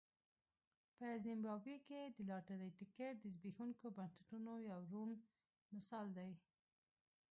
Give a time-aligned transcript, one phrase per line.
[0.97, 5.09] په زیمبابوې کې د لاټرۍ ټکټ د زبېښونکو بنسټونو یو روڼ
[5.75, 6.31] مثال دی.